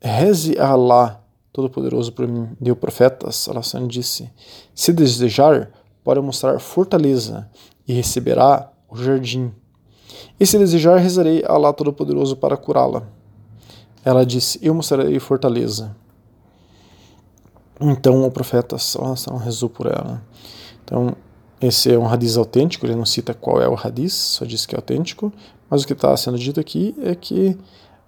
Reze 0.00 0.56
a 0.56 0.68
Allah, 0.68 1.20
Todo-Poderoso, 1.52 2.12
por 2.12 2.28
mim. 2.28 2.50
E 2.64 2.70
o 2.70 2.76
profeta 2.76 3.32
salam, 3.32 3.88
disse: 3.88 4.30
Se 4.72 4.92
desejar, 4.92 5.72
pode 6.08 6.22
mostrar 6.22 6.58
fortaleza 6.58 7.50
e 7.86 7.92
receberá 7.92 8.72
o 8.88 8.96
jardim. 8.96 9.52
E 10.40 10.46
se 10.46 10.56
desejar, 10.56 10.96
rezarei 10.96 11.44
a 11.44 11.52
Allah 11.52 11.70
Todo-Poderoso 11.70 12.34
para 12.34 12.56
curá-la. 12.56 13.02
Ela 14.02 14.24
disse: 14.24 14.58
Eu 14.62 14.74
mostrarei 14.74 15.20
fortaleza. 15.20 15.94
Então 17.78 18.26
o 18.26 18.30
profeta 18.30 18.78
sallam, 18.78 19.36
rezou 19.36 19.68
por 19.68 19.84
ela. 19.84 20.22
Então, 20.82 21.14
esse 21.60 21.92
é 21.92 21.98
um 21.98 22.06
radiz 22.06 22.38
autêntico, 22.38 22.86
ele 22.86 22.94
não 22.94 23.04
cita 23.04 23.34
qual 23.34 23.60
é 23.60 23.68
o 23.68 23.74
radiz, 23.74 24.14
só 24.14 24.46
diz 24.46 24.64
que 24.64 24.74
é 24.74 24.78
autêntico, 24.78 25.30
mas 25.68 25.82
o 25.82 25.86
que 25.86 25.92
está 25.92 26.16
sendo 26.16 26.38
dito 26.38 26.58
aqui 26.58 26.94
é 27.02 27.14
que 27.14 27.54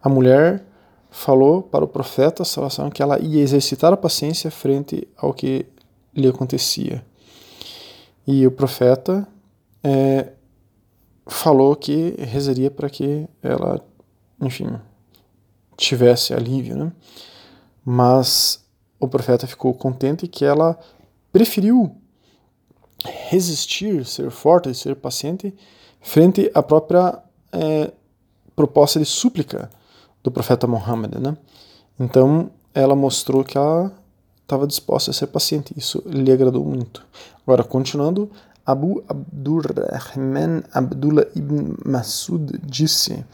a 0.03 0.09
mulher 0.09 0.65
falou 1.11 1.61
para 1.61 1.85
o 1.85 1.89
profeta 1.89 2.47
sallam, 2.47 2.91
que 2.91 3.03
ela 3.03 3.21
ia 3.21 3.43
exercitar 3.43 3.93
a 3.93 3.97
paciência 3.99 4.51
frente 4.51 5.07
ao 5.19 5.35
que 5.35 5.67
lhe 6.15 6.27
acontecia. 6.27 7.05
E 8.27 8.47
o 8.47 8.51
profeta 8.51 9.27
é, 9.83 10.33
falou 11.27 11.75
que 11.75 12.15
rezaria 12.19 12.71
para 12.71 12.91
que 12.91 13.29
ela, 13.43 13.85
enfim, 14.41 14.69
tivesse 15.77 16.35
alívio, 16.35 16.77
né? 16.77 16.93
Mas 17.85 18.65
o 18.99 19.09
profeta 19.09 19.47
ficou 19.47 19.73
contente 19.73 20.29
que 20.29 20.45
ela 20.45 20.79
preferiu 21.33 21.97
resistir, 23.05 24.05
ser 24.05 24.31
forte, 24.31 24.75
ser 24.75 24.95
paciente 24.97 25.55
frente 26.01 26.51
à 26.55 26.63
própria 26.63 27.23
é, 27.53 27.93
proposta 28.55 28.99
de 28.99 29.07
súplica 29.07 29.71
do 30.23 30.31
profeta 30.31 30.67
Muhammad, 30.67 31.15
né? 31.15 31.37
Então 31.99 32.51
ela 32.75 32.95
mostrou 32.95 33.43
que 33.43 33.57
ela 33.57 33.93
estava 34.51 34.67
disposta 34.67 35.13
a 35.13 35.15
ser 35.15 35.29
paciente. 35.29 35.73
Isso 35.77 36.03
lhe 36.05 36.33
agradou 36.33 36.65
muito. 36.65 37.07
Agora, 37.47 37.63
continuando, 37.63 38.31
Abu 38.67 39.03
Abdurrahman 39.09 40.63
Abdullah 40.73 41.27
ibn 41.35 41.75
Masud 41.85 42.61
disse: 42.65 43.25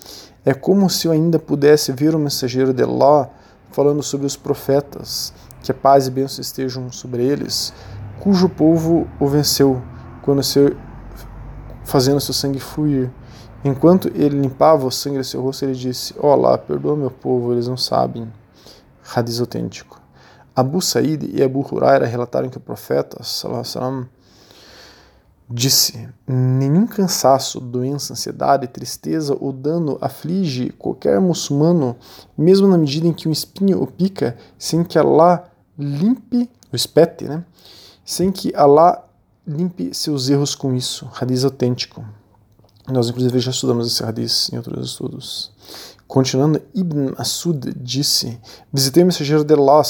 É 0.44 0.52
como 0.52 0.88
se 0.88 1.08
eu 1.08 1.12
ainda 1.12 1.38
pudesse 1.38 1.90
ver 1.92 2.14
o 2.14 2.18
mensageiro 2.18 2.72
de 2.72 2.82
Allah 2.82 3.30
falando 3.72 4.02
sobre 4.02 4.26
os 4.26 4.36
profetas, 4.36 5.32
que 5.62 5.70
a 5.70 5.74
paz 5.74 6.06
e 6.06 6.10
bênção 6.10 6.40
estejam 6.40 6.92
sobre 6.92 7.24
eles, 7.24 7.72
cujo 8.20 8.48
povo 8.48 9.06
o 9.18 9.26
venceu 9.26 9.82
quando 10.22 10.42
seu, 10.42 10.76
fazendo 11.84 12.20
seu 12.20 12.34
sangue 12.34 12.60
fluir. 12.60 13.10
Enquanto 13.64 14.08
ele 14.14 14.40
limpava 14.40 14.86
o 14.86 14.90
sangue 14.90 15.18
de 15.18 15.24
seu 15.24 15.42
rosto, 15.42 15.64
ele 15.64 15.74
disse: 15.74 16.14
Ó 16.18 16.36
oh 16.36 16.58
perdoa 16.58 16.94
meu 16.94 17.10
povo, 17.10 17.52
eles 17.52 17.66
não 17.66 17.76
sabem. 17.76 18.30
Hadith 19.14 19.40
autêntico. 19.40 20.05
Abu 20.56 20.80
Said 20.80 21.22
e 21.34 21.42
Abu 21.42 21.60
Huraira 21.60 22.06
relataram 22.06 22.48
que 22.48 22.56
o 22.56 22.60
profeta 22.60 23.22
sallam, 23.22 24.08
disse: 25.50 26.08
Nenhum 26.26 26.86
cansaço, 26.86 27.60
doença, 27.60 28.14
ansiedade, 28.14 28.66
tristeza 28.66 29.36
ou 29.38 29.52
dano 29.52 29.98
aflige 30.00 30.70
qualquer 30.70 31.20
muçulmano, 31.20 31.94
mesmo 32.38 32.66
na 32.66 32.78
medida 32.78 33.06
em 33.06 33.12
que 33.12 33.28
um 33.28 33.32
espinho 33.32 33.82
o 33.82 33.86
pica, 33.86 34.34
sem 34.58 34.82
que 34.82 34.98
Allah 34.98 35.44
limpe, 35.78 36.50
o 36.72 36.76
espete, 36.76 37.24
né? 37.24 37.44
Sem 38.02 38.32
que 38.32 38.54
Allah 38.54 39.04
limpe 39.46 39.92
seus 39.92 40.30
erros 40.30 40.54
com 40.54 40.74
isso. 40.74 41.06
Hadith 41.20 41.44
autêntico. 41.44 42.02
Nós, 42.88 43.10
inclusive, 43.10 43.40
já 43.40 43.50
estudamos 43.50 43.86
esse 43.88 44.02
hadith 44.02 44.48
em 44.52 44.56
outros 44.56 44.90
estudos. 44.90 45.52
Continuando, 46.06 46.62
Ibn 46.72 47.14
Asud 47.18 47.74
disse: 47.76 48.38
Visitei 48.72 49.02
o 49.02 49.06
mensageiro 49.06 49.42
de 49.42 49.52
Allah 49.54 49.82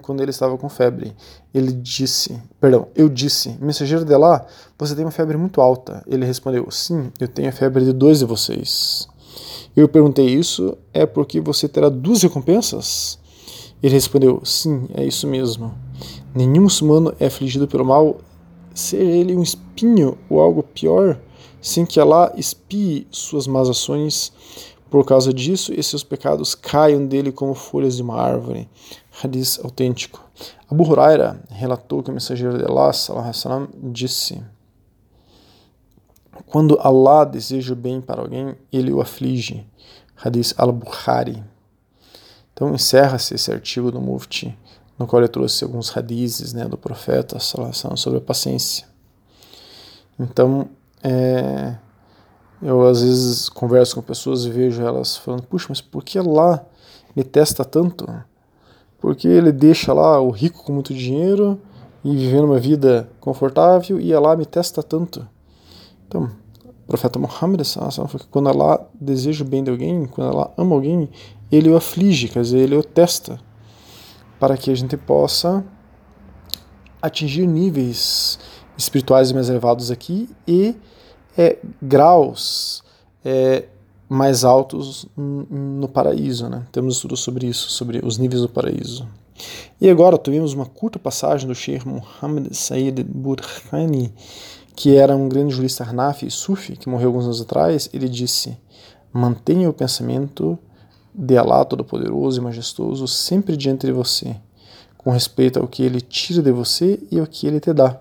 quando 0.00 0.22
ele 0.22 0.30
estava 0.30 0.56
com 0.56 0.68
febre. 0.68 1.14
Ele 1.52 1.72
disse: 1.72 2.40
Perdão, 2.58 2.88
eu 2.94 3.06
disse: 3.08 3.58
Mensageiro 3.60 4.04
de 4.04 4.14
Allah, 4.14 4.46
você 4.78 4.94
tem 4.94 5.04
uma 5.04 5.10
febre 5.10 5.36
muito 5.36 5.60
alta. 5.60 6.02
Ele 6.06 6.24
respondeu: 6.24 6.70
Sim, 6.70 7.12
eu 7.20 7.28
tenho 7.28 7.50
a 7.50 7.52
febre 7.52 7.84
de 7.84 7.92
dois 7.92 8.20
de 8.20 8.24
vocês. 8.24 9.06
Eu 9.76 9.86
perguntei: 9.88 10.26
Isso 10.26 10.76
é 10.92 11.04
porque 11.04 11.38
você 11.38 11.68
terá 11.68 11.90
duas 11.90 12.22
recompensas? 12.22 13.18
Ele 13.82 13.92
respondeu: 13.94 14.40
Sim, 14.44 14.88
é 14.94 15.04
isso 15.04 15.26
mesmo. 15.26 15.74
Nenhum 16.34 16.62
muçulmano 16.62 17.14
é 17.20 17.26
afligido 17.26 17.68
pelo 17.68 17.84
mal, 17.84 18.22
ser 18.74 19.02
ele 19.02 19.36
um 19.36 19.42
espinho 19.42 20.16
ou 20.30 20.40
algo 20.40 20.62
pior, 20.62 21.20
sem 21.60 21.84
que 21.84 22.00
Allah 22.00 22.32
espie 22.38 23.06
suas 23.10 23.46
más 23.46 23.68
ações 23.68 24.32
por 24.92 25.06
causa 25.06 25.32
disso, 25.32 25.72
e 25.72 25.82
seus 25.82 26.04
pecados 26.04 26.54
caiam 26.54 27.06
dele 27.06 27.32
como 27.32 27.54
folhas 27.54 27.96
de 27.96 28.02
uma 28.02 28.20
árvore. 28.20 28.68
Hadith 29.24 29.58
autêntico. 29.64 30.22
Abu 30.70 30.84
Huraira 30.84 31.42
relatou 31.48 32.02
que 32.02 32.10
o 32.10 32.12
mensageiro 32.12 32.58
de 32.58 32.64
Allah 32.66 32.92
sallam, 32.92 33.70
disse: 33.84 34.42
Quando 36.44 36.78
Allah 36.78 37.24
deseja 37.24 37.72
o 37.72 37.76
bem 37.76 38.02
para 38.02 38.20
alguém, 38.20 38.54
ele 38.70 38.92
o 38.92 39.00
aflige. 39.00 39.66
Hadith 40.14 40.52
al-Bukhari. 40.58 41.42
Então 42.52 42.74
encerra-se 42.74 43.34
esse 43.34 43.50
artigo 43.50 43.90
do 43.90 43.98
Mufti, 43.98 44.54
no 44.98 45.06
qual 45.06 45.22
ele 45.22 45.28
trouxe 45.28 45.64
alguns 45.64 45.96
hadizes 45.96 46.52
né, 46.52 46.66
do 46.66 46.76
profeta 46.76 47.38
sallam, 47.40 47.96
sobre 47.96 48.18
a 48.18 48.22
paciência. 48.22 48.86
Então, 50.20 50.68
é, 51.02 51.76
eu 52.62 52.86
às 52.86 53.02
vezes 53.02 53.48
converso 53.48 53.96
com 53.96 54.02
pessoas 54.02 54.44
e 54.44 54.50
vejo 54.50 54.82
elas 54.82 55.16
falando: 55.16 55.42
puxa, 55.42 55.66
mas 55.68 55.80
por 55.80 56.04
que 56.04 56.20
lá 56.20 56.64
me 57.14 57.24
testa 57.24 57.64
tanto? 57.64 58.06
Porque 59.00 59.26
ele 59.26 59.50
deixa 59.50 59.92
lá 59.92 60.20
o 60.20 60.30
rico 60.30 60.62
com 60.62 60.72
muito 60.72 60.94
dinheiro 60.94 61.60
e 62.04 62.16
vivendo 62.16 62.44
uma 62.44 62.58
vida 62.58 63.10
confortável 63.20 64.00
e 64.00 64.14
Allah 64.14 64.36
me 64.36 64.46
testa 64.46 64.82
tanto. 64.82 65.26
Então, 66.06 66.30
o 66.64 66.86
profeta 66.86 67.18
Muhammad 67.18 67.64
falou 67.64 68.08
que 68.08 68.26
quando 68.28 68.48
Allah 68.48 68.86
deseja 69.00 69.44
o 69.44 69.48
bem 69.48 69.64
de 69.64 69.70
alguém, 69.70 70.06
quando 70.06 70.30
Allah 70.30 70.52
ama 70.56 70.74
alguém, 70.74 71.08
ele 71.50 71.68
o 71.68 71.76
aflige, 71.76 72.28
quer 72.28 72.42
dizer, 72.42 72.58
ele 72.58 72.76
o 72.76 72.82
testa, 72.82 73.40
para 74.38 74.56
que 74.56 74.70
a 74.70 74.74
gente 74.74 74.96
possa 74.96 75.64
atingir 77.00 77.46
níveis 77.46 78.38
espirituais 78.76 79.32
mais 79.32 79.48
elevados 79.48 79.90
aqui 79.90 80.28
e 80.46 80.76
é, 81.36 81.58
graus 81.80 82.82
é, 83.24 83.64
mais 84.08 84.44
altos 84.44 85.06
no 85.16 85.88
paraíso. 85.88 86.48
Né? 86.48 86.66
Temos 86.70 86.96
estudos 86.96 87.20
sobre 87.20 87.46
isso, 87.46 87.70
sobre 87.70 88.04
os 88.04 88.18
níveis 88.18 88.42
do 88.42 88.48
paraíso. 88.48 89.08
E 89.80 89.88
agora 89.88 90.18
tivemos 90.18 90.52
uma 90.52 90.66
curta 90.66 90.98
passagem 90.98 91.48
do 91.48 91.54
Sheikh 91.54 91.86
Muhammad 91.88 92.52
Said 92.52 93.02
Burhani, 93.02 94.14
que 94.76 94.96
era 94.96 95.16
um 95.16 95.28
grande 95.28 95.54
jurista 95.54 95.84
Hanafi 95.84 96.30
Sufi, 96.30 96.76
que 96.76 96.88
morreu 96.88 97.08
alguns 97.08 97.24
anos 97.24 97.40
atrás. 97.40 97.88
Ele 97.92 98.08
disse: 98.08 98.56
Mantenha 99.12 99.68
o 99.68 99.72
pensamento 99.72 100.58
de 101.14 101.36
Allah 101.36 101.64
Todo-Poderoso 101.64 102.40
e 102.40 102.44
Majestoso 102.44 103.08
sempre 103.08 103.56
diante 103.56 103.86
de 103.86 103.92
você, 103.92 104.36
com 104.96 105.10
respeito 105.10 105.58
ao 105.58 105.66
que 105.66 105.82
ele 105.82 106.00
tira 106.00 106.42
de 106.42 106.52
você 106.52 107.00
e 107.10 107.18
ao 107.18 107.26
que 107.26 107.46
ele 107.46 107.60
te 107.60 107.72
dá. 107.72 108.00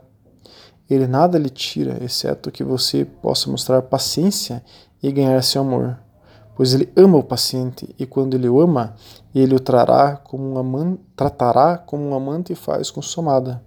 Ele 0.91 1.07
nada 1.07 1.39
lhe 1.39 1.49
tira, 1.49 2.03
exceto 2.03 2.51
que 2.51 2.65
você 2.65 3.05
possa 3.05 3.49
mostrar 3.49 3.81
paciência 3.81 4.61
e 5.01 5.09
ganhar 5.09 5.41
seu 5.41 5.61
amor. 5.61 5.97
Pois 6.53 6.73
ele 6.73 6.91
ama 6.97 7.17
o 7.17 7.23
paciente, 7.23 7.95
e 7.97 8.05
quando 8.05 8.33
ele 8.33 8.49
o 8.49 8.59
ama, 8.59 8.93
ele 9.33 9.55
o 9.55 9.59
trará 9.59 10.17
como 10.17 10.43
um 10.43 10.57
amante, 10.57 11.01
tratará 11.15 11.77
como 11.77 12.03
um 12.03 12.13
amante 12.13 12.53
faz 12.55 12.91
com 12.91 13.01
sua 13.01 13.23
amada. 13.23 13.63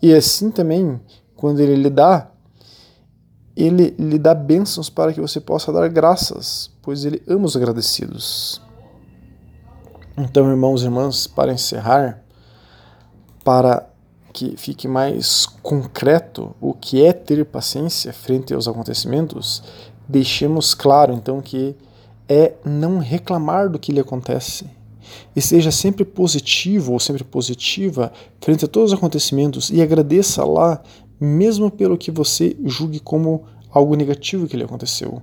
E 0.00 0.14
assim 0.14 0.52
também, 0.52 1.00
quando 1.34 1.58
ele 1.58 1.74
lhe 1.74 1.90
dá, 1.90 2.30
ele 3.56 3.96
lhe 3.98 4.16
dá 4.16 4.32
bênçãos 4.32 4.88
para 4.88 5.12
que 5.12 5.20
você 5.20 5.40
possa 5.40 5.72
dar 5.72 5.88
graças, 5.88 6.70
pois 6.80 7.04
ele 7.04 7.20
ama 7.26 7.46
os 7.46 7.56
agradecidos. 7.56 8.62
Então, 10.16 10.48
irmãos 10.48 10.82
e 10.82 10.84
irmãs, 10.84 11.26
para 11.26 11.52
encerrar, 11.52 12.22
para 13.42 13.90
que 14.36 14.54
fique 14.58 14.86
mais 14.86 15.46
concreto 15.62 16.54
o 16.60 16.74
que 16.74 17.02
é 17.02 17.10
ter 17.10 17.42
paciência 17.46 18.12
frente 18.12 18.52
aos 18.52 18.68
acontecimentos, 18.68 19.62
deixemos 20.06 20.74
claro 20.74 21.14
então 21.14 21.40
que 21.40 21.74
é 22.28 22.52
não 22.62 22.98
reclamar 22.98 23.70
do 23.70 23.78
que 23.78 23.90
lhe 23.90 24.00
acontece. 24.00 24.66
E 25.34 25.40
seja 25.40 25.70
sempre 25.70 26.04
positivo 26.04 26.92
ou 26.92 27.00
sempre 27.00 27.24
positiva 27.24 28.12
frente 28.38 28.66
a 28.66 28.68
todos 28.68 28.92
os 28.92 28.98
acontecimentos 28.98 29.70
e 29.70 29.80
agradeça 29.80 30.44
lá, 30.44 30.82
mesmo 31.18 31.70
pelo 31.70 31.96
que 31.96 32.10
você 32.10 32.54
julgue 32.62 33.00
como 33.00 33.44
algo 33.70 33.96
negativo 33.96 34.46
que 34.46 34.56
lhe 34.56 34.64
aconteceu. 34.64 35.22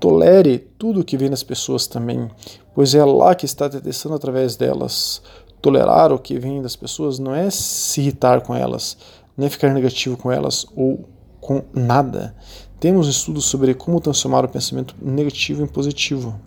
Tolere 0.00 0.58
tudo 0.78 1.00
o 1.00 1.04
que 1.04 1.18
vem 1.18 1.28
das 1.28 1.42
pessoas 1.42 1.86
também, 1.86 2.30
pois 2.74 2.94
é 2.94 3.00
Allah 3.00 3.34
que 3.34 3.44
está 3.44 3.68
te 3.68 3.78
testando 3.78 4.14
através 4.14 4.56
delas. 4.56 5.20
Tolerar 5.60 6.12
o 6.12 6.18
que 6.18 6.38
vem 6.38 6.62
das 6.62 6.76
pessoas 6.76 7.18
não 7.18 7.34
é 7.34 7.50
se 7.50 8.00
irritar 8.00 8.40
com 8.42 8.54
elas, 8.54 8.96
é 9.36 9.48
ficar 9.48 9.72
negativo 9.72 10.16
com 10.16 10.30
elas 10.30 10.66
ou 10.76 11.08
com 11.40 11.62
nada. 11.72 12.34
Temos 12.80 13.08
estudos 13.08 13.44
sobre 13.46 13.74
como 13.74 14.00
transformar 14.00 14.44
o 14.44 14.48
pensamento 14.48 14.94
negativo 15.00 15.62
em 15.62 15.66
positivo. 15.66 16.38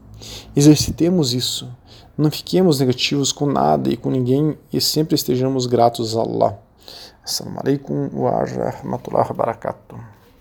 Exercitemos 0.55 1.33
isso. 1.33 1.69
Não 2.17 2.29
fiquemos 2.29 2.79
negativos 2.79 3.31
com 3.31 3.45
nada 3.45 3.89
e 3.89 3.97
com 3.97 4.09
ninguém 4.09 4.57
e 4.71 4.79
sempre 4.79 5.15
estejamos 5.15 5.65
gratos 5.65 6.15
a 6.15 6.21
Allah. 6.21 6.59
Assalamu 7.23 7.59
alaikum 7.59 8.09
wa 8.13 8.43
rahmatullahi 8.43 9.29
wa 9.29 9.35
barakatuh. 9.35 10.20